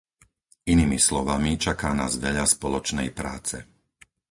Inými 0.73 0.97
slovami, 1.07 1.51
čaká 1.65 1.89
nás 2.01 2.13
veľa 2.25 2.45
spoločnej 2.55 3.09
práce. 3.19 3.57